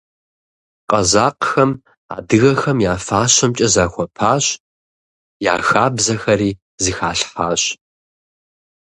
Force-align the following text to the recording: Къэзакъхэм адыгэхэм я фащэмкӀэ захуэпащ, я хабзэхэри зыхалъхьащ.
Къэзакъхэм 0.89 1.71
адыгэхэм 2.15 2.77
я 2.91 2.95
фащэмкӀэ 3.05 3.67
захуэпащ, 3.73 4.45
я 5.51 5.53
хабзэхэри 5.67 6.51
зыхалъхьащ. 6.83 7.63